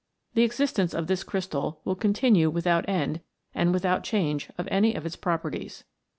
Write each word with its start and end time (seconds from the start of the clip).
The 0.33 0.41
existence 0.41 0.95
of 0.95 1.05
this 1.05 1.23
crystal 1.23 1.79
will 1.85 1.93
continue 1.93 2.49
without 2.49 2.89
end 2.89 3.21
and 3.53 3.71
without 3.71 4.03
change 4.03 4.49
of 4.57 4.67
any 4.71 4.95
of 4.95 5.05
its 5.05 5.15
properties. 5.15 5.83